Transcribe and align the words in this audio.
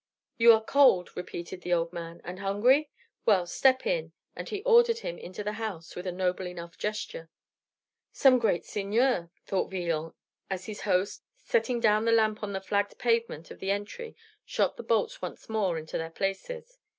"You 0.39 0.51
are 0.53 0.63
cold," 0.63 1.11
repeated 1.15 1.61
the 1.61 1.73
old 1.73 1.93
man, 1.93 2.21
"and 2.23 2.39
hungry? 2.39 2.89
Well, 3.23 3.45
step 3.45 3.85
in." 3.85 4.13
And 4.35 4.49
he 4.49 4.63
ordered 4.63 5.01
him 5.05 5.19
into 5.19 5.43
the 5.43 5.51
house 5.61 5.95
with 5.95 6.07
a 6.07 6.11
noble 6.11 6.47
enough 6.47 6.75
gesture. 6.75 7.29
"Some 8.11 8.39
great 8.39 8.65
seigneur," 8.65 9.29
thought 9.45 9.69
Villon, 9.69 10.15
as 10.49 10.65
his 10.65 10.81
host, 10.89 11.21
setting 11.37 11.79
down 11.79 12.05
the 12.05 12.11
lamp 12.11 12.41
on 12.41 12.53
the 12.53 12.61
flagged 12.61 12.97
pavement 12.97 13.51
of 13.51 13.59
the 13.59 13.69
entry, 13.69 14.15
shot 14.43 14.75
the 14.75 14.81
bolts 14.81 15.21
once 15.21 15.47
more 15.47 15.77
into 15.77 15.99
their 15.99 16.09
places. 16.09 16.79